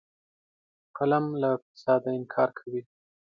قلم 0.97 1.25
له 1.41 1.49
فساده 1.67 2.09
انکار 2.17 2.49
کوي 2.57 2.81